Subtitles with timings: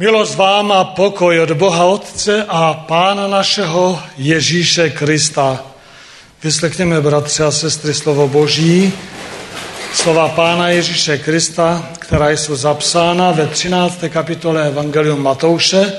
[0.00, 5.64] Milost vám a pokoj od Boha Otce a Pána našeho Ježíše Krista.
[6.44, 8.92] Vyslechněme, bratři a sestry, slovo Boží,
[9.94, 14.04] slova Pána Ježíše Krista, která jsou zapsána ve 13.
[14.08, 15.92] kapitole Evangelium Matouše,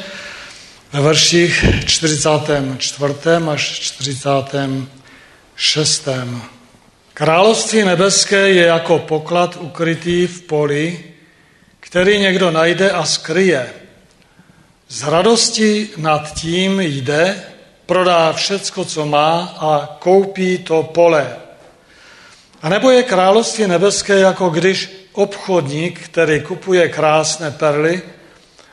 [0.93, 3.13] ve verších 44.
[3.52, 6.07] až 46.
[7.13, 10.99] Království nebeské je jako poklad ukrytý v poli,
[11.79, 13.70] který někdo najde a skryje.
[14.91, 17.43] Z radosti nad tím jde,
[17.85, 21.35] prodá všecko, co má a koupí to pole.
[22.61, 28.02] A nebo je království nebeské, jako když obchodník, který kupuje krásné perly,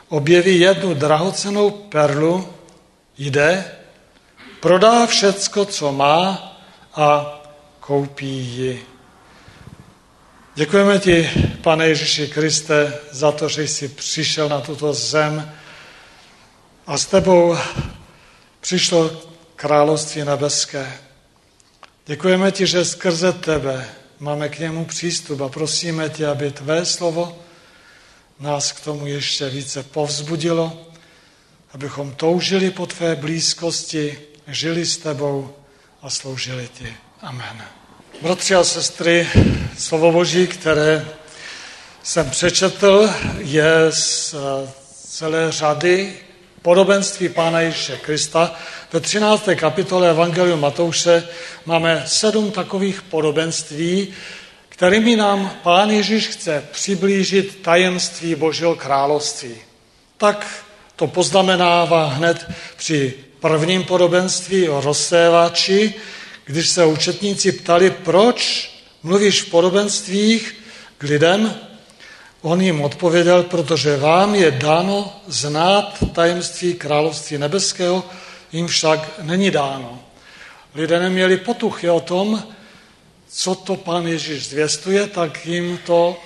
[0.08, 2.48] objeví jednu drahocenou perlu,
[3.18, 3.64] jde,
[4.60, 6.52] prodá všecko, co má
[6.94, 7.40] a
[7.80, 8.86] koupí ji.
[10.54, 11.30] Děkujeme ti,
[11.62, 15.52] pane Ježíši Kriste, za to, že jsi přišel na tuto zem
[16.88, 17.56] a s tebou
[18.60, 19.10] přišlo
[19.56, 20.98] království nebeské.
[22.06, 27.38] Děkujeme ti, že skrze tebe máme k němu přístup a prosíme tě, aby tvé slovo
[28.40, 30.86] nás k tomu ještě více povzbudilo,
[31.72, 35.54] abychom toužili po tvé blízkosti, žili s tebou
[36.02, 36.96] a sloužili ti.
[37.20, 37.64] Amen.
[38.22, 39.28] Bratři a sestry,
[39.78, 41.08] slovo Boží, které
[42.02, 44.34] jsem přečetl, je z
[45.08, 46.27] celé řady
[46.68, 48.54] podobenství Pána Ježíše Krista.
[48.92, 49.48] Ve 13.
[49.56, 51.22] kapitole Evangeliu Matouše
[51.66, 54.08] máme sedm takových podobenství,
[54.68, 59.54] kterými nám Pán Ježíš chce přiblížit tajemství Božího království.
[60.16, 60.64] Tak
[60.96, 65.94] to poznamenává hned při prvním podobenství o rozsévači,
[66.44, 68.70] když se učetníci ptali, proč
[69.02, 70.54] mluvíš v podobenstvích
[70.98, 71.54] k lidem,
[72.42, 78.04] On jim odpověděl, protože vám je dáno znát tajemství království nebeského,
[78.52, 80.02] jim však není dáno.
[80.74, 82.42] Lidé neměli potuchy o tom,
[83.28, 86.16] co to pan Ježíš zvěstuje, tak jim to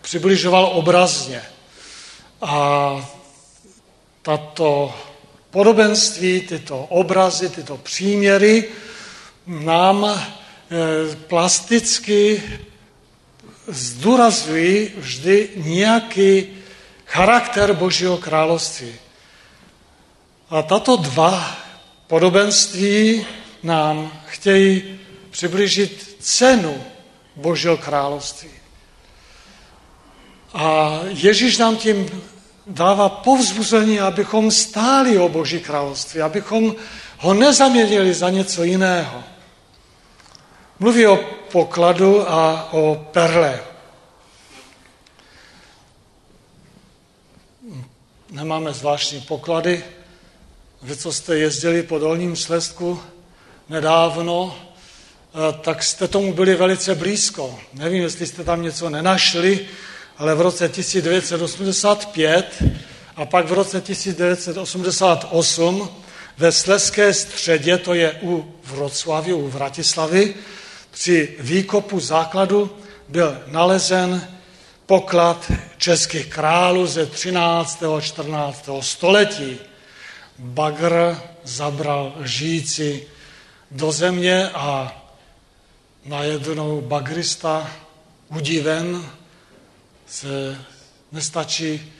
[0.00, 1.42] přibližoval obrazně.
[2.40, 3.10] A
[4.22, 4.94] tato
[5.50, 8.64] podobenství, tyto obrazy, tyto příměry
[9.46, 12.42] nám eh, plasticky
[13.68, 16.46] zdůrazňují vždy nějaký
[17.06, 18.94] charakter Božího království.
[20.50, 21.56] A tato dva
[22.06, 23.26] podobenství
[23.62, 26.84] nám chtějí přiblížit cenu
[27.36, 28.50] Božího království.
[30.54, 32.22] A Ježíš nám tím
[32.66, 36.74] dává povzbuzení, abychom stáli o Boží království, abychom
[37.18, 39.24] ho nezaměnili za něco jiného.
[40.80, 41.16] Mluví o
[41.52, 43.60] pokladu a o perle.
[48.30, 49.84] Nemáme zvláštní poklady.
[50.82, 53.00] Vy, co jste jezdili po Dolním Slezsku
[53.68, 57.58] nedávno, eh, tak jste tomu byli velice blízko.
[57.72, 59.68] Nevím, jestli jste tam něco nenašli,
[60.18, 62.62] ale v roce 1985
[63.16, 65.88] a pak v roce 1988
[66.36, 70.34] ve Sleské středě, to je u Vroclavy, u Vratislavy,
[70.98, 72.76] při výkopu základu
[73.08, 74.28] byl nalezen
[74.86, 77.82] poklad českých králů ze 13.
[77.82, 78.68] a 14.
[78.80, 79.58] století.
[80.38, 83.02] Bagr zabral žijící
[83.70, 85.02] do země a
[86.04, 87.70] najednou bagrista
[88.28, 89.10] udiven
[90.06, 90.58] se
[91.12, 91.92] nestačí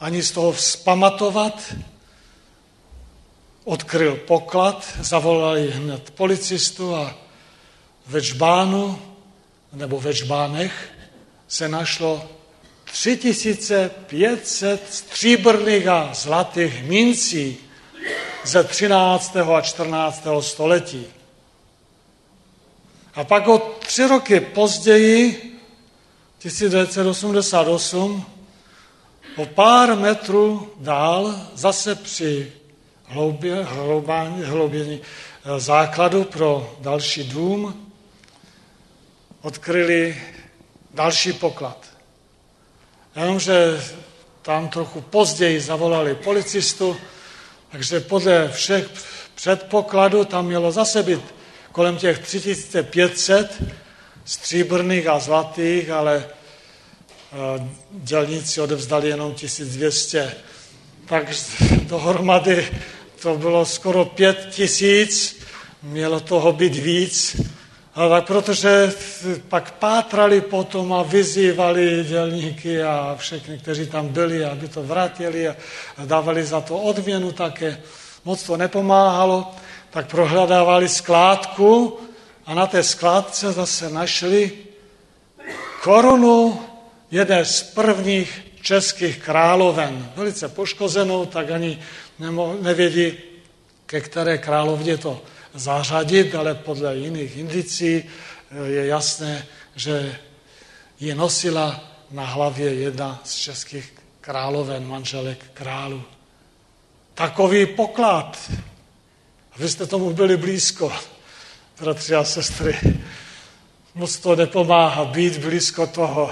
[0.00, 1.74] ani z toho vzpamatovat,
[3.64, 7.27] odkryl poklad, zavolali hned policistu a
[8.08, 8.98] ve Čbánu
[9.72, 10.90] nebo ve Čbánech
[11.48, 12.28] se našlo
[12.84, 17.56] 3500 stříbrných a zlatých mincí
[18.44, 19.36] ze 13.
[19.36, 20.26] a 14.
[20.40, 21.06] století.
[23.14, 25.42] A pak o tři roky později,
[26.38, 28.26] 1988,
[29.36, 32.52] o pár metrů dál, zase při
[33.04, 37.87] hloubě, hloubání, hloubění eh, základu pro další dům,
[39.42, 40.22] odkryli
[40.94, 41.86] další poklad.
[43.16, 43.84] Jenomže
[44.42, 46.96] tam trochu později zavolali policistu,
[47.72, 48.88] takže podle všech
[49.34, 51.20] předpokladů tam mělo zase být
[51.72, 53.62] kolem těch 3500
[54.24, 60.34] stříbrných a zlatých, ale eh, dělníci odevzdali jenom 1200.
[61.06, 61.24] Tak
[61.82, 62.68] dohromady
[63.22, 65.36] to bylo skoro 5000,
[65.82, 67.36] mělo toho být víc,
[67.98, 68.92] Tak protože
[69.48, 75.56] pak pátrali potom a vyzývali dělníky a všechny, kteří tam byli, aby to vrátili a
[76.04, 77.80] dávali za to odměnu také.
[78.24, 79.50] Moc to nepomáhalo,
[79.90, 81.98] tak prohledávali skládku
[82.46, 84.52] a na té skládce zase našli
[85.82, 86.60] korunu
[87.10, 90.12] jedné z prvních českých královen.
[90.16, 91.78] Velice poškozenou, tak ani
[92.60, 93.12] nevědí,
[93.86, 95.22] ke které královně to
[95.54, 99.46] zařadit, ale podle jiných indicí eh, je jasné,
[99.76, 100.18] že
[101.00, 106.02] ji nosila na hlavě jedna z českých královen, manželek králu.
[107.14, 108.50] Takový poklad.
[109.58, 110.92] Vy jste tomu byli blízko,
[111.80, 112.78] bratři a sestry.
[113.94, 116.30] Moc to nepomáhá být blízko toho.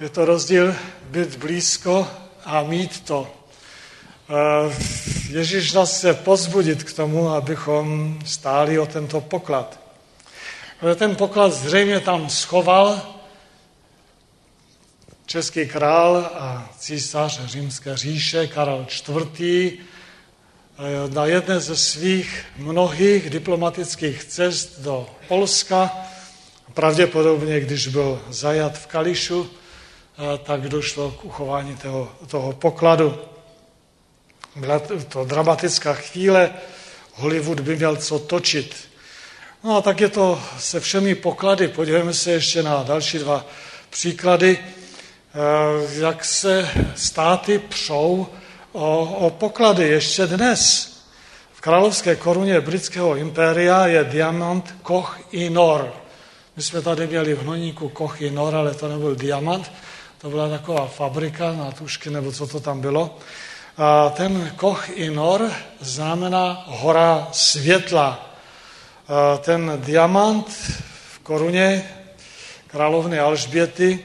[0.00, 2.08] Je to rozdíl být blízko
[2.44, 3.34] a mít to.
[5.32, 9.80] Ježíš nás chce pozbudit k tomu, abychom stáli o tento poklad.
[10.80, 13.02] Ale ten poklad zřejmě tam schoval
[15.26, 19.80] český král a císař římské říše Karel IV.
[21.14, 25.90] na jedné ze svých mnohých diplomatických cest do Polska,
[26.74, 29.50] pravděpodobně když byl zajat v Kališu,
[30.44, 33.31] tak došlo k uchování toho, toho pokladu.
[34.56, 34.78] Byla
[35.08, 36.50] to dramatická chvíle,
[37.12, 38.74] Hollywood by měl co točit.
[39.64, 41.68] No a tak je to se všemi poklady.
[41.68, 43.46] Podívejme se ještě na další dva
[43.90, 48.26] příklady, eh, jak se státy přou
[48.72, 50.92] o, o poklady ještě dnes.
[51.52, 55.92] V královské koruně britského impéria je diamant Koch i Nor.
[56.56, 59.72] My jsme tady měli v hnoníku Koch i Nor, ale to nebyl diamant,
[60.18, 63.18] to byla taková fabrika na tušky, nebo co to tam bylo.
[64.12, 68.30] Ten Koch i Nor znamená hora světla.
[69.40, 70.48] Ten diamant
[71.12, 71.88] v koruně
[72.66, 74.04] královny Alžběty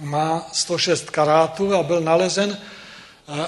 [0.00, 2.58] má 106 karátů a byl nalezen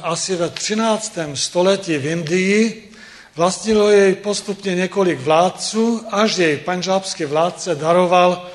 [0.03, 1.19] asi ve 13.
[1.35, 2.93] století v Indii.
[3.37, 8.47] Vlastnilo jej postupně několik vládců, až jej panžábský vládce daroval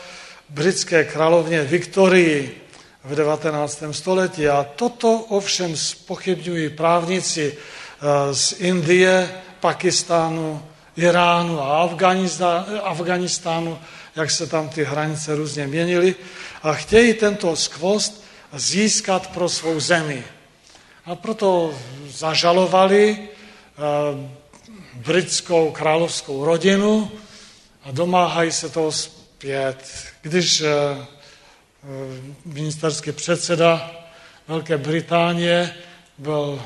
[0.50, 2.65] britské královně Viktorii
[3.06, 3.84] v 19.
[3.92, 4.48] století.
[4.48, 10.62] A toto ovšem spochybňují právníci eh, z Indie, Pakistánu,
[10.98, 11.90] Iránu a
[12.84, 13.80] Afganistánu,
[14.16, 16.16] jak se tam ty hranice různě měnily,
[16.64, 18.24] a chtějí tento skvost
[18.54, 20.24] získat pro svou zemi.
[21.06, 21.74] A proto
[22.08, 24.30] zažalovali eh,
[24.94, 27.12] britskou královskou rodinu
[27.84, 29.78] a domáhají se toho zpět.
[30.22, 31.06] Když eh,
[32.46, 33.92] ministerský předseda
[34.48, 35.74] Velké Británie
[36.18, 36.62] byl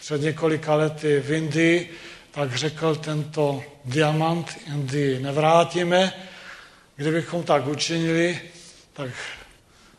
[0.00, 1.90] před několika lety v Indii,
[2.30, 6.12] tak řekl, tento diamant Indii nevrátíme.
[6.96, 8.40] Kdybychom tak učinili,
[8.92, 9.10] tak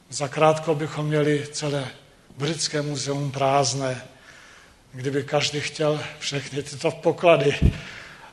[0.09, 1.87] zakrátko bychom měli celé
[2.37, 4.01] britské muzeum prázdné,
[4.91, 7.55] kdyby každý chtěl všechny tyto poklady.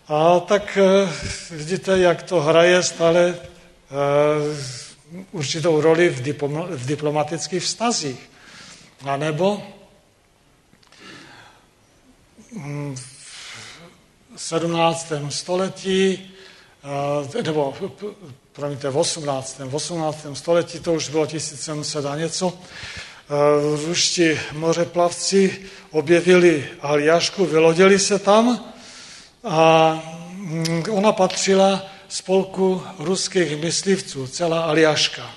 [0.08, 1.08] A tak eh,
[1.50, 4.93] vidíte, jak to hraje stále eh,
[5.32, 8.30] určitou roli v, diplom, v diplomatických vztazích.
[9.04, 9.62] A nebo
[12.52, 15.12] mm, v 17.
[15.28, 16.30] století,
[17.34, 17.74] eh, nebo
[18.52, 19.58] promiňte, v 18.
[19.58, 20.26] V 18.
[20.32, 28.64] století, to už bylo 1700 a něco, eh, ruští mořeplavci objevili Aljašku, vylodili se tam
[29.44, 29.94] a
[30.32, 35.30] mm, ona patřila spolku ruských myslivců, celá Aljaška.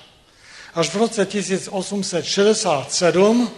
[0.74, 3.52] Až v roce 1867 eh,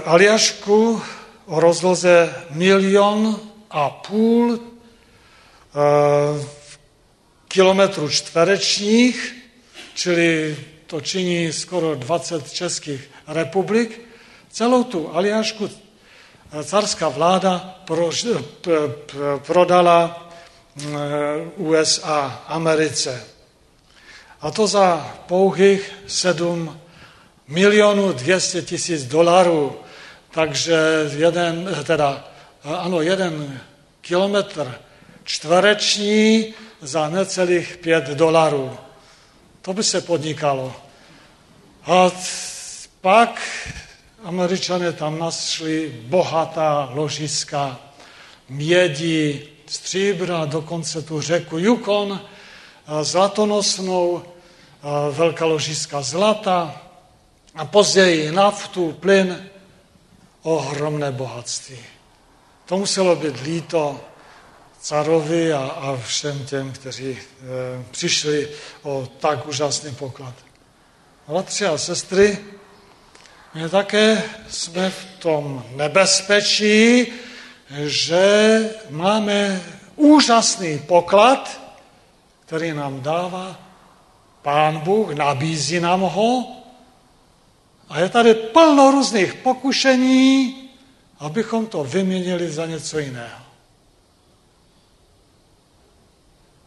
[0.00, 1.02] Aljašku
[1.46, 3.40] o rozloze milion
[3.70, 4.62] a půl eh,
[7.48, 9.34] kilometrů čtverečních,
[9.94, 14.00] čili to činí skoro 20 českých republik,
[14.50, 15.74] celou tu Aljašku eh,
[16.64, 17.82] carská vláda
[19.46, 20.27] prodala Eh,
[21.56, 23.24] USA, Americe.
[24.40, 26.80] A to za pouhých 7
[27.48, 29.80] milionů 200 tisíc dolarů.
[30.30, 30.76] Takže
[31.16, 32.24] jeden, teda,
[32.64, 33.60] eh, ano, jeden
[34.00, 34.80] kilometr
[35.24, 38.78] čtvereční za necelých 5 dolarů.
[39.62, 40.76] To by se podnikalo.
[41.86, 42.10] A
[43.00, 43.40] pak
[44.24, 47.80] američané tam našli bohatá ložiska
[48.48, 52.20] mědi, stříbra, dokonce tu řeku Yukon,
[53.02, 54.22] zlatonosnou,
[55.10, 56.82] velká ložiska zlata
[57.54, 59.48] a později naftu, plyn,
[60.42, 61.78] ohromné bohatství.
[62.66, 64.00] To muselo být líto
[64.80, 67.18] carovi a, a všem těm, kteří e,
[67.90, 68.48] přišli
[68.82, 70.34] o tak úžasný poklad.
[71.28, 72.38] Bratři a sestry,
[73.54, 77.06] my také jsme v tom nebezpečí,
[77.70, 78.24] že
[78.90, 79.62] máme
[79.96, 81.60] úžasný poklad,
[82.46, 83.60] který nám dává
[84.42, 86.56] Pán Bůh, nabízí nám ho
[87.88, 90.54] a je tady plno různých pokušení,
[91.18, 93.44] abychom to vyměnili za něco jiného.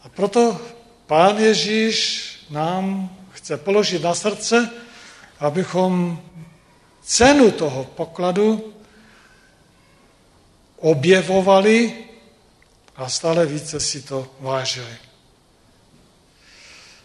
[0.04, 0.62] A proto
[1.06, 4.70] Pán Ježíš nám chce položit na srdce,
[5.40, 6.22] abychom
[7.02, 8.74] cenu toho pokladu
[10.82, 11.94] objevovali
[12.96, 14.98] a stále více si to vážili.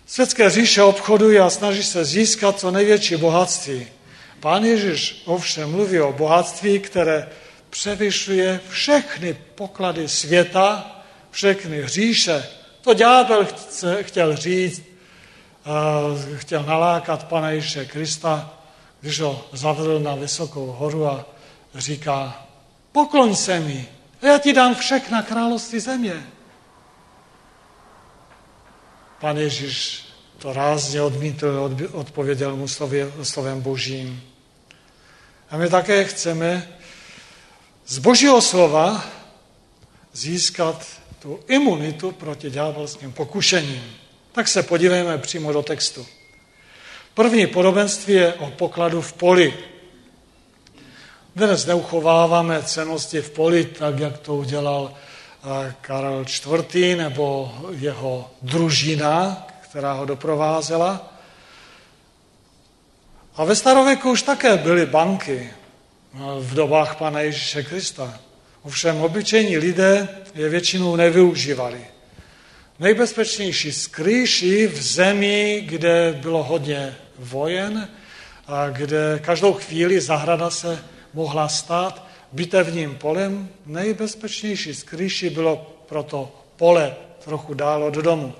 [0.06, 3.86] Světské říše obchodují a snaží se získat co největší bohatství.
[4.40, 7.28] Pán Ježíš ovšem mluví o bohatství, které
[7.70, 10.96] převyšuje všechny poklady světa,
[11.30, 12.46] všechny říše.
[12.80, 13.46] To ďábel
[14.00, 14.82] chtěl říct,
[16.36, 18.54] chtěl nalákat Pana Ježíše Krista,
[19.00, 21.24] když ho zavedl na vysokou horu a
[21.74, 22.45] říká,
[22.96, 23.88] pokloň se mi,
[24.22, 26.26] a já ti dám všechna království země.
[29.20, 30.04] Pan Ježíš
[30.38, 32.68] to rázně odmítl, odpověděl mu
[33.22, 34.22] slovem božím.
[35.50, 36.68] A my také chceme
[37.86, 39.04] z božího slova
[40.12, 40.86] získat
[41.18, 43.84] tu imunitu proti ďábelským pokušením.
[44.32, 46.06] Tak se podívejme přímo do textu.
[47.14, 49.75] První podobenství je o pokladu v poli.
[51.36, 54.92] Dnes neuchováváme cenosti v poli, tak jak to udělal
[55.44, 56.24] eh, Karel
[56.72, 56.96] IV.
[56.96, 61.12] nebo jeho družina, která ho doprovázela.
[63.36, 68.18] A ve starověku už také byly banky eh, v dobách Pana Ježíše Krista.
[68.62, 71.86] Ovšem obyčejní lidé je většinou nevyužívali.
[72.78, 77.88] Nejbezpečnější skrýši v zemi, kde bylo hodně vojen,
[78.46, 86.96] a kde každou chvíli zahrada se mohla stát bitevním polem, nejbezpečnější skrýši bylo proto pole
[87.24, 88.34] trochu dál od domu.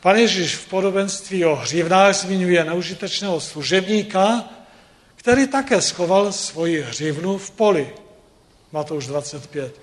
[0.00, 4.44] Pan Ježíš v podobenství o hřivnách zmiňuje neužitečného služebníka,
[5.16, 7.94] který také schoval svoji hřivnu v poli.
[8.72, 9.80] Matouš 25.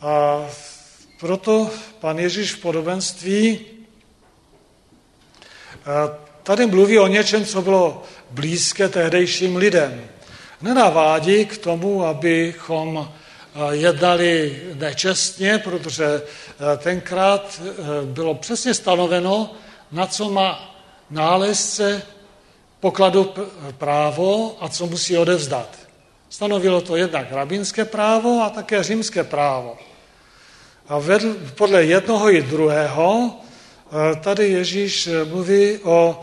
[0.00, 0.40] A
[1.20, 1.70] proto
[2.00, 3.60] pan Ježíš v podobenství
[6.46, 10.04] tady mluví o něčem, co bylo blízké tehdejším lidem.
[10.62, 13.12] Nenavádí k tomu, abychom
[13.70, 16.22] jednali nečestně, protože
[16.78, 17.60] tenkrát
[18.04, 19.52] bylo přesně stanoveno,
[19.92, 20.76] na co má
[21.10, 22.02] nálezce
[22.80, 23.34] pokladu
[23.78, 25.68] právo a co musí odevzdat.
[26.28, 29.76] Stanovilo to jednak rabínské právo a také římské právo.
[30.88, 33.34] A vedl, podle jednoho i druhého
[34.20, 36.20] tady Ježíš mluví o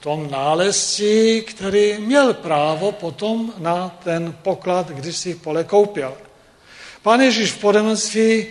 [0.00, 6.14] tom nálezci, který měl právo potom na ten poklad, když si pole koupil.
[7.02, 8.46] Pán Ježíš v podobenství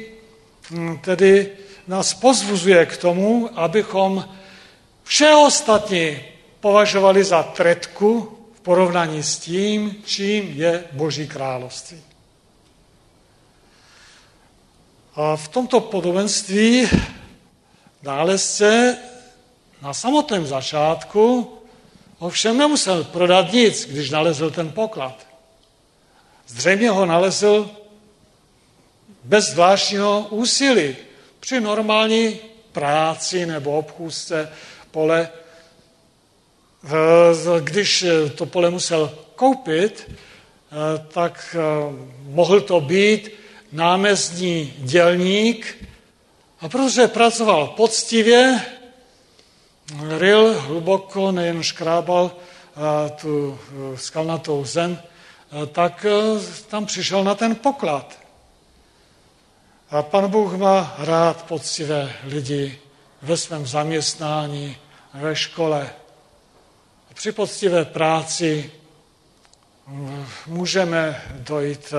[0.72, 1.52] hm, tedy
[1.88, 4.30] nás pozvuzuje k tomu, abychom
[5.04, 6.20] vše ostatní
[6.60, 12.02] považovali za tretku v porovnání s tím, čím je Boží království.
[15.16, 16.90] A v tomto podobenství
[18.06, 18.98] nálezce
[19.82, 21.52] na samotném začátku
[22.20, 25.28] ovšem nemusel prodat nic, když nalezl ten poklad.
[26.48, 27.72] Zřejmě ho nalezl
[29.24, 30.96] bez zvláštního úsilí.
[31.40, 32.40] Při normální
[32.72, 34.52] práci nebo obchůzce
[34.92, 35.30] pole,
[37.60, 40.12] když to pole musel koupit,
[41.08, 41.56] tak
[42.22, 43.32] mohl to být
[43.72, 45.86] námezdní dělník,
[46.62, 48.62] a protože pracoval poctivě,
[50.18, 52.32] ryl hluboko, nejen škrábal
[53.22, 53.60] tu
[53.94, 55.00] e, skalnatou zem,
[55.64, 56.06] e, tak
[56.68, 58.20] tam přišel na ten poklad.
[59.90, 62.80] A pan Bůh má rád poctivé lidi
[63.22, 64.78] ve svém zaměstnání,
[65.14, 65.90] ve škole.
[67.12, 68.72] A při poctivé práci
[70.48, 71.94] můžeme dojít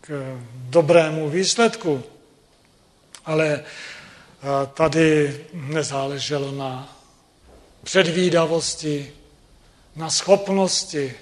[0.00, 2.02] k dobrému výsledku.
[3.24, 3.64] Ale
[4.74, 6.96] tady nezáleželo na
[7.84, 9.12] předvídavosti,
[9.96, 11.14] na schopnosti,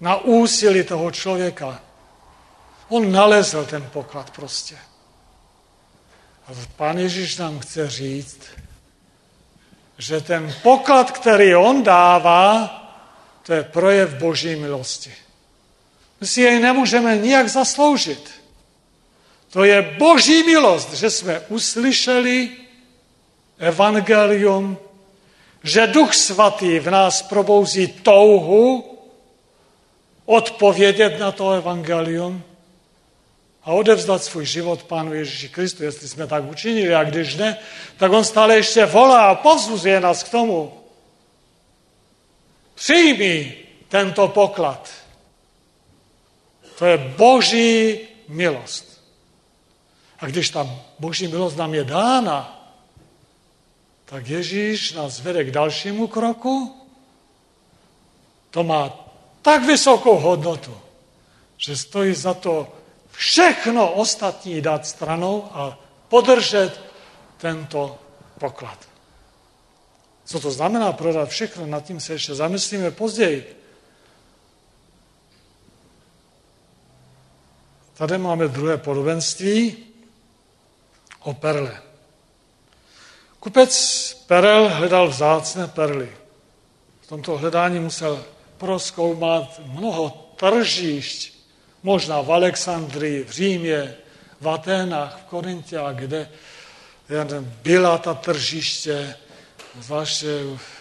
[0.00, 1.80] na úsilí toho člověka.
[2.88, 4.76] On nalezl ten poklad prostě.
[6.46, 8.40] A pán Ježíš nám chce říct,
[9.98, 12.74] že ten poklad, který on dává,
[13.42, 15.12] to je projev boží milosti.
[16.20, 18.30] My si jej nemůžeme nijak zasloužit.
[19.50, 22.50] To je boží milost, že jsme uslyšeli
[23.58, 24.78] evangelium,
[25.64, 28.98] že Duch Svatý v nás probouzí touhu
[30.24, 32.42] odpovědět na to evangelium
[33.64, 37.58] a odevzdat svůj život Pánu Ježíši Kristu, jestli jsme tak učinili, a když ne,
[37.96, 40.72] tak on stále ještě volá a povzbuzuje nás k tomu.
[42.74, 43.56] Přijmi
[43.88, 44.90] tento poklad.
[46.78, 48.87] To je boží milost.
[50.18, 52.54] A když ta boží milost nám je dána,
[54.04, 56.74] tak Ježíš nás vede k dalšímu kroku.
[58.50, 58.92] To má
[59.42, 60.78] tak vysokou hodnotu,
[61.56, 62.72] že stojí za to
[63.10, 66.80] všechno ostatní dát stranou a podržet
[67.36, 67.98] tento
[68.38, 68.88] poklad.
[70.24, 73.56] Co to znamená prodat všechno, nad tím se ještě zamyslíme později.
[77.94, 79.87] Tady máme druhé podobenství
[81.22, 81.82] o perle.
[83.40, 83.72] Kupec
[84.26, 86.12] perel hledal vzácné perly.
[87.00, 88.24] V tomto hledání musel
[88.58, 91.32] proskoumat mnoho tržišť,
[91.82, 93.94] možná v Alexandrii, v Římě,
[94.40, 96.28] v Aténách, v Korintě, kde
[97.62, 99.16] byla ta tržiště,
[99.80, 100.26] zvláště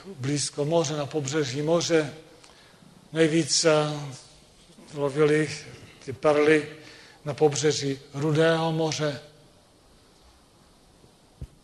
[0.05, 2.13] blízko moře, na pobřeží moře.
[3.13, 3.93] Nejvíce
[4.93, 5.49] lovili
[6.05, 6.69] ty perly
[7.25, 9.21] na pobřeží Rudého moře.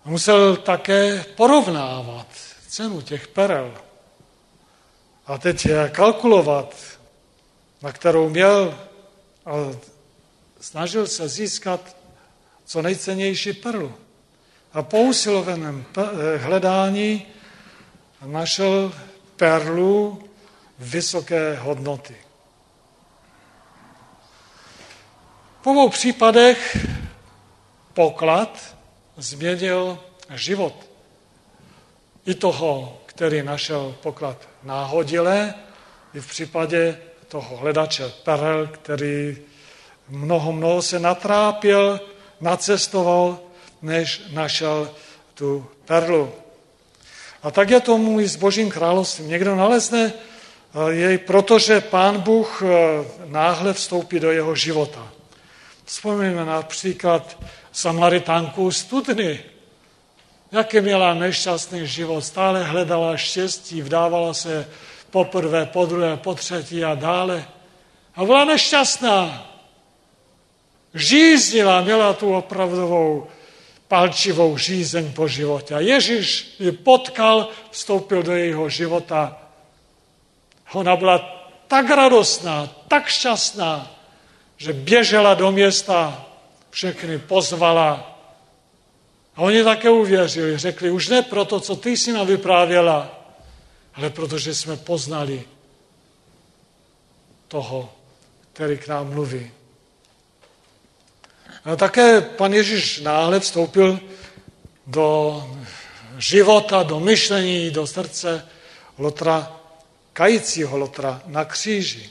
[0.05, 2.27] A musel také porovnávat
[2.67, 3.73] cenu těch perel.
[5.25, 6.75] A teď kalkulovat,
[7.81, 8.79] na kterou měl,
[9.45, 9.51] a
[10.59, 11.95] snažil se získat
[12.65, 13.93] co nejcennější perlu.
[14.73, 15.85] A po usilovaném
[16.37, 17.25] hledání
[18.25, 18.93] našel
[19.35, 20.23] perlu
[20.79, 22.15] vysoké hodnoty.
[25.61, 26.77] V obou případech
[27.93, 28.75] poklad
[29.17, 30.73] změnil život
[32.25, 35.53] i toho, který našel poklad náhodile,
[36.13, 39.37] i v případě toho hledače perel, který
[40.09, 41.99] mnoho, mnoho se natrápil,
[42.41, 43.39] nacestoval,
[43.81, 44.91] než našel
[45.33, 46.31] tu perlu.
[47.43, 49.27] A tak je tomu i s Božím královstvím.
[49.27, 55.11] Někdo nalezne eh, jej, protože pán Bůh eh, náhle vstoupí do jeho života.
[55.85, 57.37] Vzpomeňme například
[57.73, 59.39] Samaritánku studny.
[60.51, 64.69] Jaký měla nešťastný život, stále hledala štěstí, vdávala se
[65.09, 67.45] poprvé, po druhé, po třetí a dále.
[68.15, 69.49] A byla nešťastná.
[70.93, 73.27] Žíznila, měla tu opravdovou
[73.87, 75.75] palčivou žízeň po životě.
[75.75, 79.37] A Ježíš ji potkal, vstoupil do jejího života.
[80.73, 81.17] Ona byla
[81.67, 83.91] tak radostná, tak šťastná,
[84.57, 86.25] že běžela do města,
[86.73, 88.17] všechny pozvala.
[89.35, 93.19] A oni také uvěřili, řekli, už ne proto, co ty jsi nám vyprávěla,
[93.93, 95.43] ale protože jsme poznali
[97.47, 97.93] toho,
[98.53, 99.51] který k nám mluví.
[101.65, 103.99] A také pan Ježíš náhle vstoupil
[104.87, 105.43] do
[106.17, 108.47] života, do myšlení, do srdce
[108.97, 109.59] Lotra,
[110.13, 112.09] kajícího Lotra na kříži.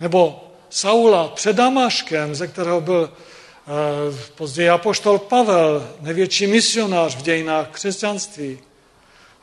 [0.00, 3.12] Nebo Saula před Damaškem, ze kterého byl
[4.34, 8.58] později apoštol Pavel, největší misionář v dějinách křesťanství.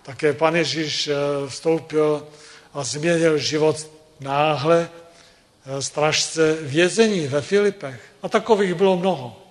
[0.03, 1.13] Také pan Ježíš eh,
[1.47, 2.27] vstoupil
[2.73, 3.87] a změnil život
[4.19, 4.89] náhle
[5.65, 8.01] eh, stražce vězení ve Filipech.
[8.23, 9.41] A takových bylo mnoho.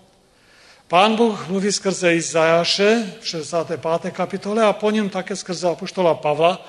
[0.88, 3.80] Pán Bůh mluví skrze Izajáše v 65.
[4.10, 6.66] kapitole a po něm také skrze apoštola Pavla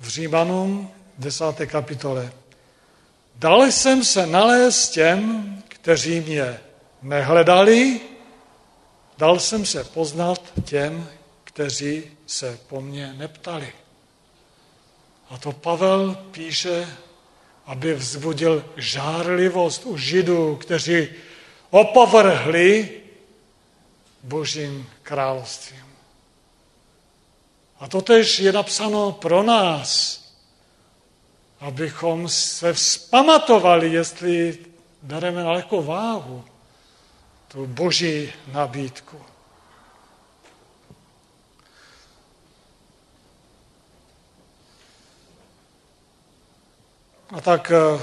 [0.00, 1.44] v Římanům 10.
[1.66, 2.32] kapitole.
[3.36, 6.60] Dal jsem se nalézt těm, kteří mě
[7.02, 8.00] nehledali,
[9.18, 11.08] dal jsem se poznat těm,
[11.44, 13.72] kteří se po mně neptali.
[15.30, 16.96] A to Pavel píše,
[17.66, 21.08] aby vzbudil žárlivost u židů, kteří
[21.70, 23.00] opovrhli
[24.22, 25.86] božím královstvím.
[27.80, 30.22] A to tež je napsáno pro nás,
[31.60, 34.58] abychom se vzpamatovali, jestli
[35.02, 36.44] bereme na lehkou váhu
[37.52, 39.20] tu boží nabídku.
[47.30, 48.00] A tak eh,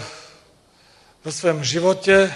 [1.23, 2.35] ve svém životě eh,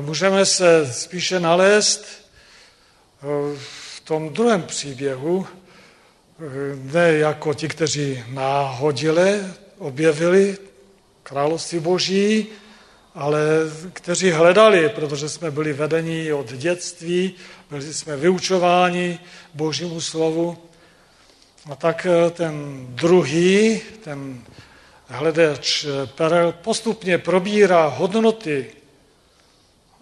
[0.00, 3.26] můžeme se spíše nalézt eh,
[3.58, 5.46] v tom druhém příběhu,
[6.74, 10.58] ne jako ti, kteří náhodile objevili
[11.22, 12.46] království boží,
[13.14, 13.40] ale
[13.92, 17.34] kteří hledali, protože jsme byli vedeni od dětství,
[17.70, 19.18] byli jsme vyučováni
[19.54, 20.58] božímu slovu.
[21.70, 24.42] A tak eh, ten druhý, ten
[25.06, 28.66] hledač perel, postupně probírá hodnoty,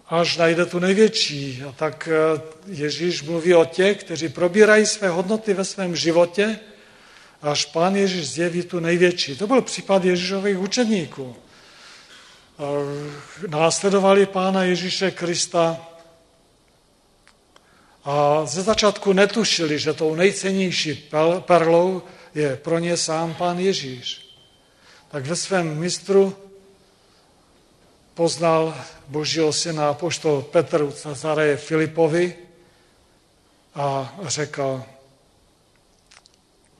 [0.09, 1.63] až najde tu největší.
[1.69, 6.59] A tak eh, Ježíš mluví o těch, kteří probírají své hodnoty ve svém životě,
[7.41, 9.37] až pán Ježíš zjeví tu největší.
[9.37, 11.35] To byl případ Ježíšových učedníků.
[13.47, 15.87] Následovali pána Ježíše Krista
[18.03, 22.01] a ze začátku netušili, že tou nejcennější perlou
[22.35, 24.37] je pro ně sám pán Ježíš.
[25.07, 26.35] Tak ve svém mistru
[28.13, 32.35] poznal božího syna poštol Petr Cezareje Filipovi
[33.75, 34.83] a řekl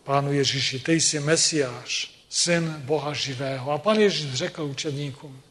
[0.04, 3.72] pánu Ježíši, ty jsi Mesiáš, syn Boha živého.
[3.72, 5.42] A pán Ježíš řekl učedníkům,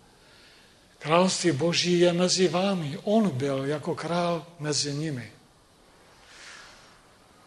[1.02, 2.98] království boží je mezi vámi.
[3.04, 5.32] On byl jako král mezi nimi.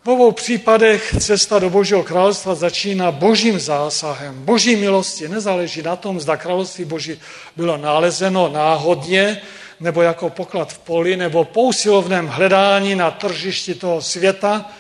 [0.04, 5.28] V obou případech cesta do Božího královstva začíná božím zásahem, boží milosti.
[5.28, 7.22] Nezáleží na tom, zda království boží
[7.56, 9.41] bylo nalezeno náhodně,
[9.80, 14.72] nebo jako poklad v poli, nebo po usilovném hledání na tržišti toho světa,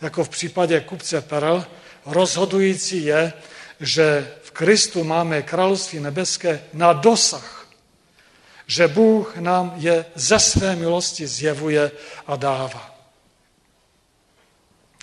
[0.00, 1.64] jako v případě kupce Perel.
[2.06, 3.32] Rozhodující je,
[3.80, 7.63] že v Kristu máme království nebeské na dosah.
[8.66, 11.90] Že Bůh nám je ze své milosti zjevuje
[12.26, 12.94] a dává.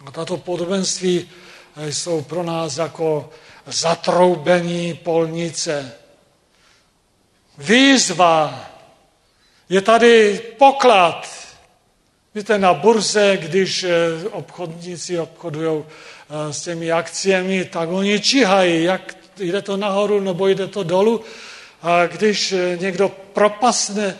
[0.06, 1.30] A tato podobenství
[1.78, 3.30] jsou pro nás jako
[3.65, 5.93] zatroubení polnice.
[7.58, 8.65] Výzva.
[9.69, 11.41] Je tady poklad.
[12.36, 13.89] Víte, na burze, když eh,
[14.32, 20.67] obchodníci obchodují eh, s těmi akciemi, tak oni číhají, jak jde to nahoru nebo jde
[20.67, 21.21] to dolů.
[21.82, 24.17] A když eh, někdo propasne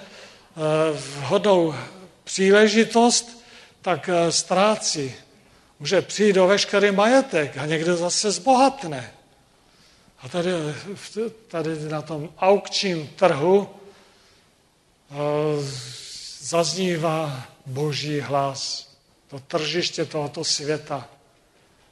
[0.94, 1.76] vhodnou
[2.24, 3.44] příležitost,
[3.82, 5.14] tak ztrácí
[5.80, 9.14] může přijít do veškerý majetek a někdo zase zbohatne.
[10.22, 10.52] A tady,
[11.48, 15.16] tady na tom aukčním trhu eh,
[16.40, 18.92] zaznívá boží hlas.
[19.28, 21.10] To tržiště tohoto světa.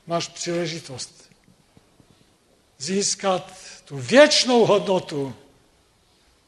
[0.07, 1.29] Máš příležitost
[2.77, 3.53] získat
[3.85, 5.35] tu věčnou hodnotu.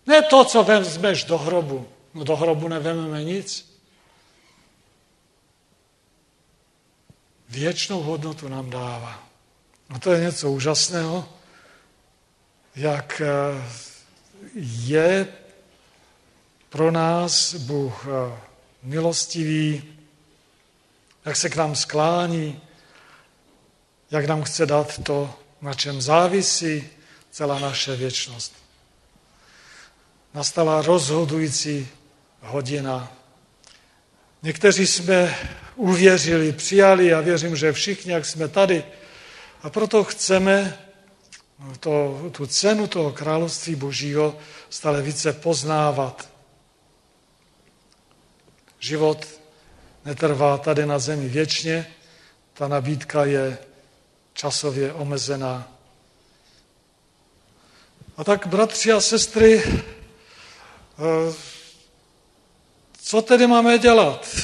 [0.06, 1.88] Ne to, co vezmeš do hrobu.
[2.14, 3.72] No do hrobu nevememe nic.
[7.52, 9.24] věčnou hodnotu nám dává.
[9.90, 11.30] A to je něco úžasného,
[12.76, 13.64] jak eh,
[14.64, 15.28] je
[16.70, 18.40] pro nás Bůh eh,
[18.84, 19.84] milostivý,
[21.26, 22.62] jak se k nám sklání,
[24.12, 26.90] jak nám chce dát to, na čem závisí
[27.32, 28.61] celá naše věčnost.
[30.34, 31.88] Nastala rozhodující
[32.42, 33.12] hodina.
[34.44, 35.36] Někteří jsme
[35.76, 38.84] uvěřili, přijali a věřím, že všichni, jak jsme tady.
[39.64, 40.78] A proto chceme
[41.80, 44.38] to, tu cenu toho království božího
[44.70, 46.30] stále více poznávat.
[48.80, 49.28] Život
[50.06, 51.88] netrvá tady na zemi věčně,
[52.54, 53.58] ta nabídka je
[54.34, 55.72] časově omezená.
[58.18, 59.64] A tak, bratři a sestry,
[63.04, 64.36] co tedy máme dělat?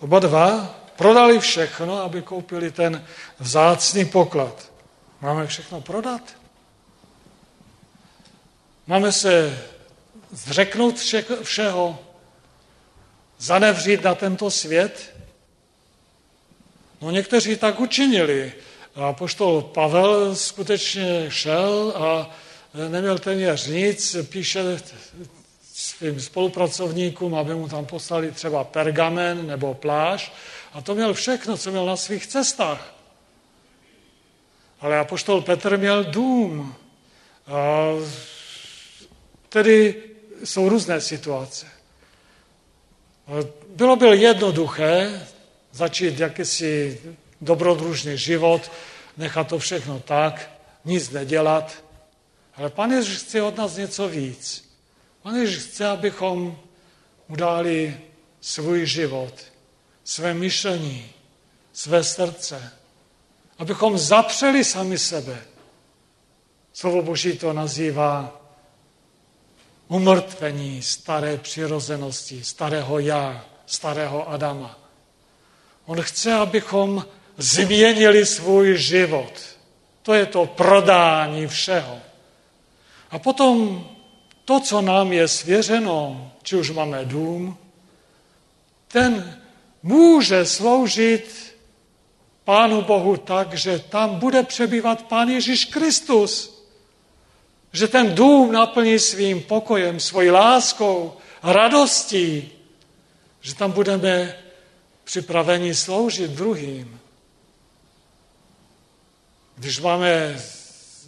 [0.00, 3.04] Oba dva prodali všechno, aby koupili ten
[3.38, 4.72] vzácný poklad.
[5.20, 6.22] Máme všechno prodat?
[8.86, 9.58] Máme se
[10.32, 10.96] zřeknout
[11.42, 11.98] všeho,
[13.38, 15.16] zanevřít na tento svět?
[17.00, 18.52] No někteří tak učinili.
[18.94, 22.30] A poštol Pavel skutečně šel a
[22.88, 24.78] neměl téměř nic, píše
[25.82, 30.32] svým spolupracovníkům, aby mu tam poslali třeba pergamen nebo pláž.
[30.72, 32.94] A to měl všechno, co měl na svých cestách.
[34.80, 36.74] Ale apoštol Petr měl dům.
[37.46, 37.86] A
[39.48, 40.02] tedy
[40.44, 41.66] jsou různé situace.
[43.68, 45.26] Bylo by jednoduché
[45.72, 47.00] začít jakýsi
[47.40, 48.70] dobrodružný život,
[49.16, 50.50] nechat to všechno tak,
[50.84, 51.84] nic nedělat.
[52.54, 54.71] Ale Pan Ježíš chce od nás něco víc.
[55.22, 56.58] On Ježíš chce, abychom
[57.28, 58.00] mu dali
[58.40, 59.34] svůj život,
[60.04, 61.10] své myšlení,
[61.72, 62.72] své srdce,
[63.58, 65.42] abychom zapřeli sami sebe.
[66.72, 68.40] Slovo Boží to nazývá
[69.88, 74.78] umrtvení staré přirozenosti, starého já, starého Adama.
[75.86, 77.06] On chce, abychom
[77.36, 79.32] změnili svůj život.
[80.02, 82.00] To je to prodání všeho
[83.10, 83.84] A potom
[84.52, 87.58] to, co nám je svěřeno, či už máme dům,
[88.88, 89.40] ten
[89.82, 91.56] může sloužit
[92.44, 96.62] Pánu Bohu tak, že tam bude přebývat Pán Ježíš Kristus.
[97.72, 102.52] Že ten dům naplní svým pokojem, svojí láskou, radostí,
[103.40, 104.36] že tam budeme
[105.04, 107.00] připraveni sloužit druhým.
[109.56, 110.42] Když máme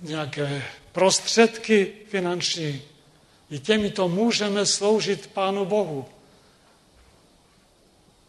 [0.03, 2.83] nějaké prostředky finanční,
[3.55, 6.05] i těmito můžeme sloužit Pánu Bohu.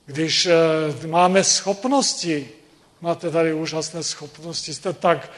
[0.06, 2.50] Když eh, máme schopnosti,
[3.02, 5.32] máte tady úžasné schopnosti, jste tak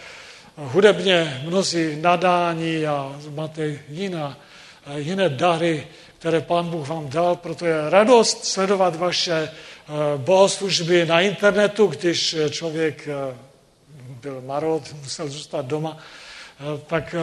[0.56, 4.38] hudebně mnozí nadání a máte jiná,
[4.86, 5.88] eh, jiné dary,
[6.20, 9.54] které Pán Bůh vám dal, proto je radost sledovat vaše eh,
[10.18, 13.08] bohoslužby na internetu, když člověk
[14.22, 15.98] byl marod, musel zůstat doma,
[16.88, 17.16] tak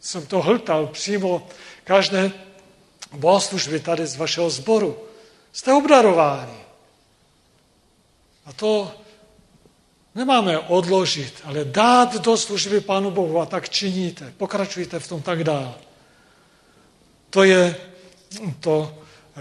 [0.00, 1.46] jsem to hltal přímo
[1.88, 2.32] každé
[3.16, 4.92] bohoslužby tady z vašeho sboru.
[5.52, 6.60] Jste obdarováni.
[8.46, 8.92] A to
[10.14, 14.32] nemáme odložit, ale dát do služby Pánu Bohu a tak činíte.
[14.36, 15.74] Pokračujte v tom tak dál.
[17.30, 17.76] To je
[18.60, 18.98] to,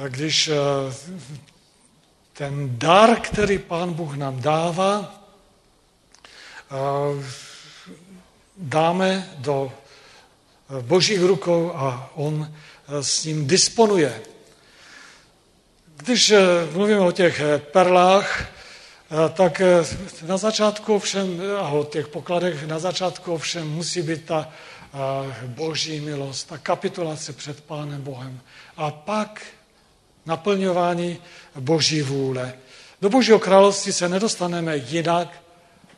[0.08, 0.56] když eh,
[2.34, 5.24] ten dar, který Pán Bůh nám dává,
[6.72, 7.24] eh,
[8.58, 9.72] dáme do
[10.82, 12.54] božích rukou a on
[13.02, 14.22] s ním disponuje.
[15.98, 16.40] Když eh,
[16.74, 19.62] mluvíme o těch eh, perlách, eh, tak
[20.26, 24.50] na začátku všem, a o těch pokladech na začátku všem musí být ta
[25.46, 28.40] boží milost, ta kapitulace před Pánem Bohem.
[28.78, 29.42] A pak
[30.26, 31.18] naplňování
[31.56, 32.54] boží vůle.
[33.02, 35.42] Do božího království se nedostaneme jinak,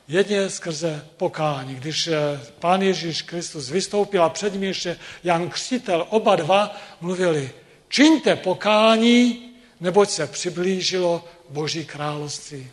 [0.10, 1.76] Jedně skrze pokání.
[1.76, 7.52] Když eh, pán Ježíš Kristus vystoupil a před ním ještě Jan Křtitel, oba dva mluvili,
[7.90, 12.68] čiňte pokání, neboť se přiblížilo Boží království.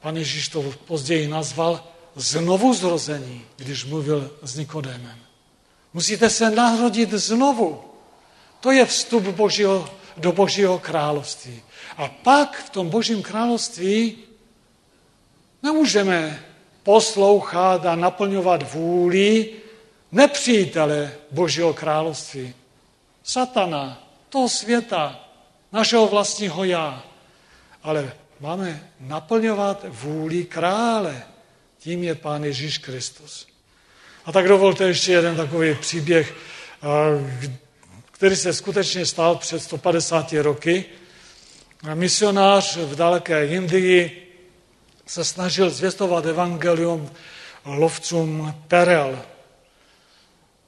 [0.00, 5.18] Pan Ježíš to později nazval znovu zrození, když mluvil s Nikodémem.
[5.94, 7.84] Musíte se narodit znovu.
[8.60, 11.62] To je vstup Božího, do Božího království.
[11.96, 14.25] A pak v tom Božím království
[15.66, 16.44] Nemůžeme
[16.82, 19.50] poslouchat a naplňovat vůli
[20.12, 22.54] nepřítele Božího království.
[23.24, 25.20] Satana, toho světa,
[25.72, 27.02] našeho vlastního já.
[27.82, 31.22] Ale máme naplňovat vůli krále.
[31.78, 33.46] Tím je Pán Ježíš Kristus.
[34.24, 36.34] A tak dovolte ještě jeden takový příběh,
[38.12, 40.84] který se skutečně stal před 150 roky.
[41.94, 44.25] Misionář v daleké Indii
[45.06, 47.10] se snažil zvěstovat evangelium
[47.64, 49.22] lovcům perel.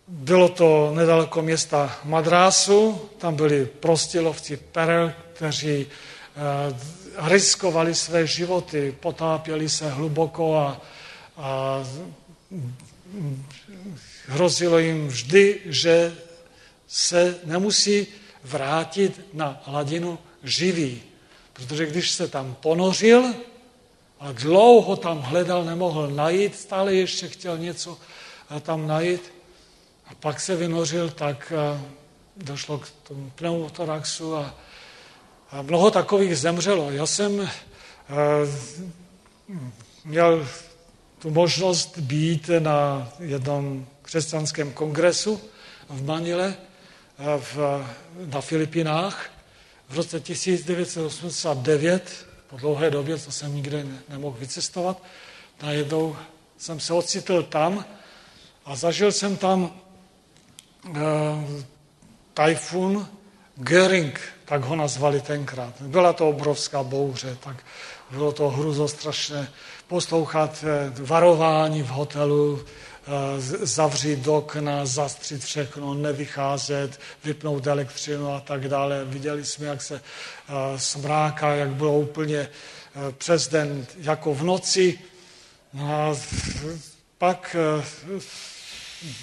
[0.08, 8.94] Bylo to nedaleko města Madrásu, tam byli prostí lovci perel, kteří eh, riskovali své životy,
[9.00, 10.80] potápěli se hluboko a,
[11.36, 11.84] a
[14.26, 16.14] hrozilo jim vždy, že
[16.86, 18.06] se nemusí
[18.44, 21.02] vrátit na hladinu živý.
[21.52, 23.34] Protože když se tam ponořil,
[24.20, 27.98] a dlouho tam hledal, nemohl najít, stále ještě chtěl něco
[28.56, 29.32] eh, tam najít.
[30.06, 31.80] A pak se vynořil, tak eh,
[32.36, 34.54] došlo k tomu pneumotoraxu a,
[35.50, 36.90] a mnoho takových zemřelo.
[36.90, 37.48] Já jsem eh,
[40.04, 40.48] měl
[41.18, 45.40] tu možnost být na jednom křesťanském kongresu
[45.88, 46.56] v Manile
[47.38, 47.58] v,
[48.26, 49.30] na Filipinách
[49.88, 55.02] v roce 1989 po dlouhé době, co jsem nikde nemohl vycestovat,
[55.62, 56.16] najednou
[56.58, 57.84] jsem se ocitl tam
[58.64, 59.80] a zažil jsem tam
[60.86, 61.00] e,
[62.34, 63.08] tajfun
[63.58, 65.74] Göring, tak ho nazvali tenkrát.
[65.80, 67.56] Byla to obrovská bouře, tak
[68.10, 69.48] bylo to hruzostrašné
[69.88, 72.64] poslouchat eh, varování v hotelu,
[73.62, 79.04] zavřít okna, zastřit všechno, nevycházet, vypnout elektřinu a tak dále.
[79.04, 82.48] Viděli jsme, jak se eh, smráká, jak bylo úplně eh,
[83.18, 84.98] přes den jako v noci.
[85.74, 86.16] No a
[87.18, 87.56] pak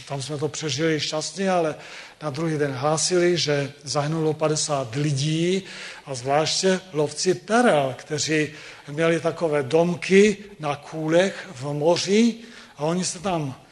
[0.08, 1.76] tam jsme to přežili šťastně, ale
[2.22, 5.64] na druhý den hlásili, že zahynulo 50 lidí
[6.06, 8.50] a zvláště lovci perel, kteří
[8.88, 12.36] měli takové domky na kůlech v moři
[12.78, 13.65] a oni se tam Eh,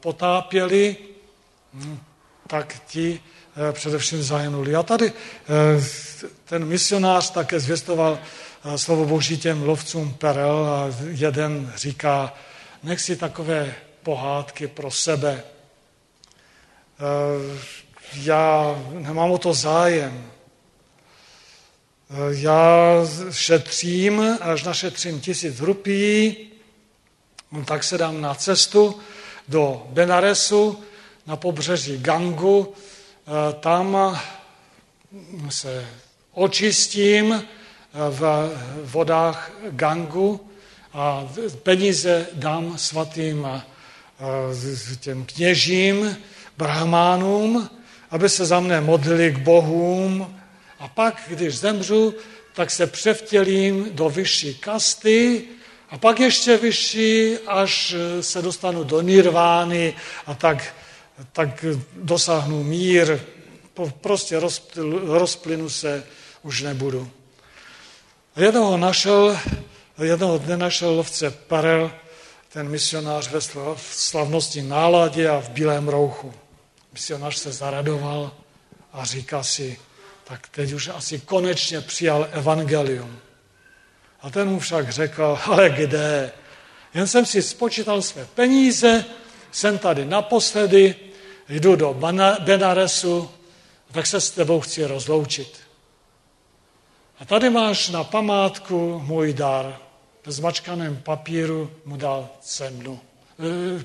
[0.00, 0.96] potápěli,
[1.74, 1.98] hm,
[2.46, 3.20] tak ti
[3.68, 4.74] eh, především zahynuli.
[4.74, 5.84] A tady eh,
[6.44, 8.18] ten misionář také zvěstoval
[8.76, 12.34] slovo Boží těm lovcům perel a jeden říká,
[12.82, 15.42] nech si takové pohádky pro sebe.
[18.14, 20.30] já nemám o to zájem.
[22.30, 22.94] Já
[23.30, 26.36] šetřím, až našetřím tisíc rupí,
[27.64, 29.00] tak se dám na cestu
[29.48, 30.82] do Benaresu,
[31.26, 32.74] na pobřeží Gangu.
[33.60, 34.18] Tam
[35.48, 35.86] se
[36.32, 37.44] očistím
[37.92, 38.50] v
[38.82, 40.40] vodách Gangu
[40.92, 41.28] a
[41.62, 43.48] peníze dám svatým
[45.00, 46.16] těm kněžím,
[46.56, 47.70] brahmánům,
[48.10, 50.40] aby se za mne modlili k bohům
[50.78, 52.14] a pak, když zemřu,
[52.54, 55.44] tak se převtělím do vyšší kasty
[55.90, 59.94] a pak ještě vyšší, až se dostanu do nirvány
[60.26, 60.74] a tak,
[61.32, 61.64] tak
[61.96, 63.20] dosáhnu mír,
[64.00, 64.40] prostě
[65.02, 66.04] rozplynu se,
[66.42, 67.10] už nebudu.
[68.36, 69.38] Jednoho našel,
[70.02, 71.92] jednoho dne našel lovce Parel,
[72.52, 73.40] ten misionář ve
[73.76, 76.34] slavnosti náladě a v bílém rouchu.
[76.92, 78.32] Misionář se zaradoval
[78.92, 79.78] a říká si,
[80.24, 83.18] tak teď už asi konečně přijal evangelium.
[84.24, 86.32] A ten mu však řekl, ale kde?
[86.94, 89.04] Jen jsem si spočítal své peníze,
[89.52, 90.96] jsem tady naposledy,
[91.48, 91.94] jdu do
[92.40, 93.30] Benaresu,
[93.92, 95.60] tak se s tebou chci rozloučit.
[97.20, 99.78] A tady máš na památku můj dar.
[100.26, 103.00] V zmačkaném papíru mu dal cenu,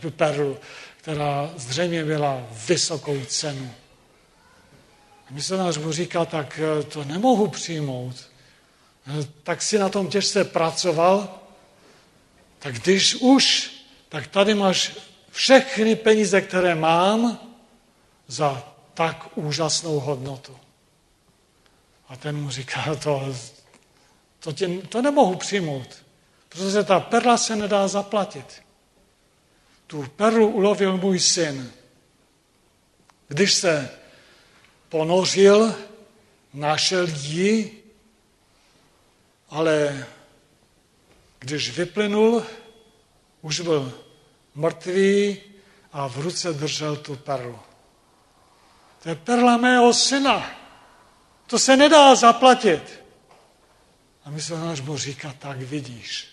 [0.05, 0.57] eh, perlu,
[0.97, 3.71] která zřejmě měla vysokou cenu.
[5.29, 8.28] A misionář mu říká, tak eh, to nemohu přijmout.
[9.43, 11.39] Tak si na tom těžce pracoval,
[12.59, 13.71] tak když už,
[14.09, 14.97] tak tady máš
[15.31, 17.39] všechny peníze, které mám,
[18.27, 20.57] za tak úžasnou hodnotu.
[22.09, 23.35] A ten mu říká, to,
[24.39, 26.03] to, tě, to nemohu přijmout,
[26.49, 28.63] protože ta perla se nedá zaplatit.
[29.87, 31.71] Tu perlu ulovil můj syn.
[33.27, 33.89] Když se
[34.89, 35.75] ponořil,
[36.53, 37.78] našel ji,
[39.49, 40.05] ale
[41.39, 42.43] když vyplynul,
[43.41, 43.93] už byl
[44.55, 45.37] mrtvý
[45.91, 47.59] a v ruce držel tu perlu.
[49.03, 50.51] To je perla mého syna.
[51.47, 53.03] To se nedá zaplatit.
[54.25, 56.27] A misionář mu říká, tak vidíš.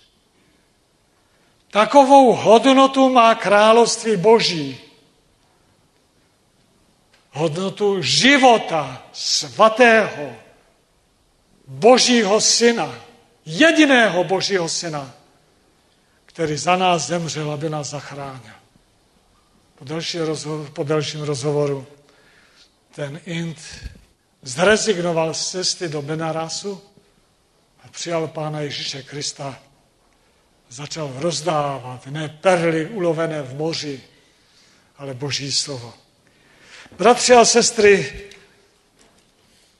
[1.71, 4.81] Takovou hodnotu má království boží.
[7.33, 10.37] Hodnotu života svatého
[11.67, 13.06] božího syna,
[13.47, 15.15] jediného božího syna,
[16.27, 18.55] který za nás zemřel, aby nás zachránil.
[19.75, 21.87] Po, další rozhovor, po dalším rozhovoru
[22.95, 23.59] ten Int
[24.43, 26.83] zrezignoval z cesty do Benarasu
[27.85, 29.59] a přijal Pána Ježíše Krista.
[30.69, 34.01] Začal rozdávat ne perly ulovené v moři,
[34.97, 35.95] ale Boží slovo.
[36.99, 38.13] Bratři a sestry,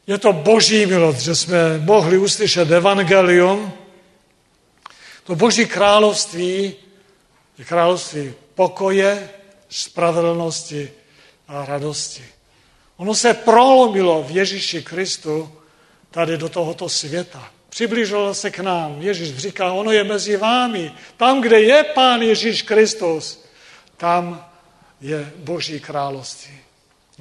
[0.07, 3.73] je to boží milost, že jsme mohli uslyšet evangelium.
[5.25, 6.75] To boží království
[7.59, 9.29] je království pokoje,
[9.69, 10.91] spravedlnosti
[11.49, 12.25] a radosti.
[12.97, 15.53] Ono se prolomilo v Ježíši Kristu
[16.11, 17.51] tady do tohoto světa.
[17.69, 19.03] Přiblížilo se k nám.
[19.03, 20.93] Ježíš říká, ono je mezi vámi.
[21.17, 23.45] Tam, kde je Pán Ježíš Kristus,
[23.97, 24.47] tam
[25.01, 26.59] je Boží království.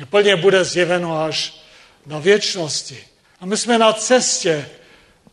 [0.10, 1.65] Plně bude zjeveno až
[2.06, 3.04] na věčnosti.
[3.40, 4.70] A my jsme na cestě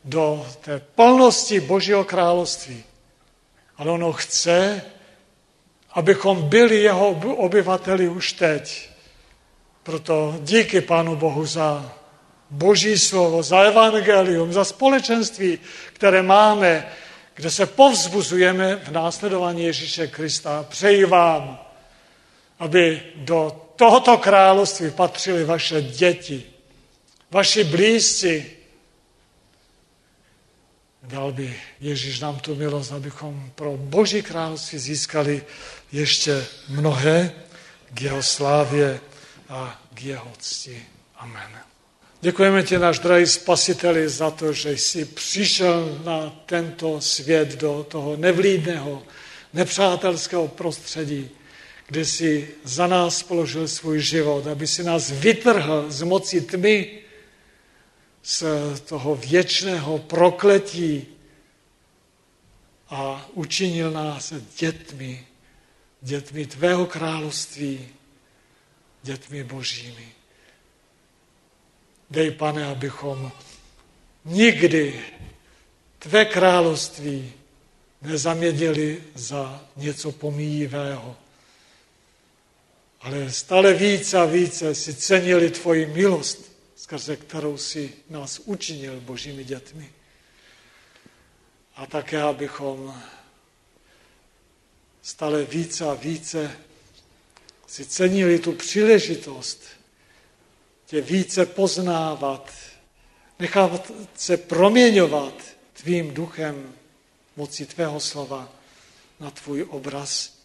[0.04, 2.84] do té plnosti Božího království.
[3.76, 4.82] Ale ono chce,
[5.92, 8.90] abychom byli jeho obyvateli už teď.
[9.82, 11.92] Proto díky Pánu Bohu za
[12.50, 15.58] Boží slovo, za evangelium, za společenství,
[15.92, 16.92] které máme,
[17.34, 20.66] kde se povzbuzujeme v následování Ježíše Krista.
[20.68, 21.58] Přeji vám,
[22.58, 26.51] aby do tohoto království patřily vaše děti,
[27.32, 28.46] vaši blízci.
[31.02, 35.44] Dal by Ježíš nám tu milost, abychom pro Boží království získali
[35.92, 37.32] ještě mnohé
[37.94, 39.00] k jeho slávě
[39.48, 40.82] a k jeho cti.
[41.16, 41.50] Amen.
[42.20, 48.16] Děkujeme ti, náš drahý spasiteli, za to, že jsi přišel na tento svět do toho
[48.16, 49.02] nevlídného,
[49.52, 51.30] nepřátelského prostředí,
[51.86, 57.01] kde jsi za nás položil svůj život, aby si nás vytrhl z moci tmy,
[58.22, 58.44] z
[58.80, 61.06] toho věčného prokletí
[62.88, 65.26] a učinil nás dětmi,
[66.00, 67.88] dětmi tvého království,
[69.02, 70.08] dětmi božími.
[72.10, 73.32] Dej, pane, abychom
[74.24, 75.00] nikdy
[75.98, 77.32] tvé království
[78.02, 81.16] nezaměnili za něco pomíjivého,
[83.00, 86.51] ale stále více a více si cenili tvoji milost,
[86.82, 89.92] skrze kterou si nás učinil božími dětmi.
[91.76, 93.02] A také, abychom
[95.02, 96.56] stále více a více
[97.66, 99.62] si cenili tu příležitost
[100.86, 102.52] tě více poznávat,
[103.38, 105.34] nechávat se proměňovat
[105.72, 106.74] tvým duchem
[107.36, 108.52] moci tvého slova
[109.20, 110.38] na tvůj obraz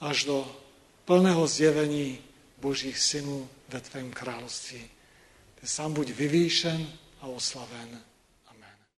[0.00, 0.56] až do
[1.04, 2.18] plného zjevení
[2.58, 4.90] božích synů ve tvém království.
[5.62, 6.86] Ty sám buď vyvýšen
[7.20, 8.02] a oslaven.